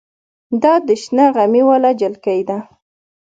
[0.63, 2.57] دا د شنه غمي واله جلکۍ ده.